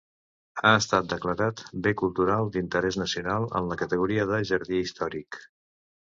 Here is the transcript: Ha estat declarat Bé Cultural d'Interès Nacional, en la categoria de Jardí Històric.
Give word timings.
Ha 0.67 0.69
estat 0.75 1.09
declarat 1.09 1.59
Bé 1.87 1.91
Cultural 1.99 2.49
d'Interès 2.55 2.97
Nacional, 3.01 3.45
en 3.59 3.69
la 3.73 3.77
categoria 3.83 4.25
de 4.31 4.39
Jardí 4.53 4.81
Històric. 4.85 5.39